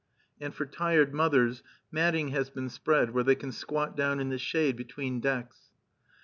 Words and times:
_"And 0.43 0.51
for 0.51 0.65
tired 0.65 1.13
mothers, 1.13 1.61
matting 1.91 2.29
has 2.29 2.49
been 2.49 2.69
spread, 2.69 3.11
where 3.11 3.23
they 3.23 3.35
can 3.35 3.51
squat 3.51 3.95
down 3.95 4.19
in 4.19 4.29
the 4.29 4.39
shade 4.39 4.75
between 4.75 5.19
decks. 5.19 5.69